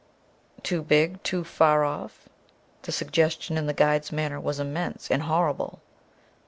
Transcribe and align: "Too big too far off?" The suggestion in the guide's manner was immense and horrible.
"Too 0.63 0.81
big 0.81 1.21
too 1.21 1.43
far 1.43 1.85
off?" 1.85 2.27
The 2.81 2.91
suggestion 2.91 3.55
in 3.55 3.67
the 3.67 3.71
guide's 3.75 4.11
manner 4.11 4.39
was 4.39 4.59
immense 4.59 5.11
and 5.11 5.21
horrible. 5.21 5.79